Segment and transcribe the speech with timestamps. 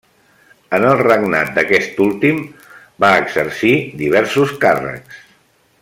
[0.77, 2.39] En el regnat d'aquest últim
[3.05, 5.23] va exercir diversos càrrecs.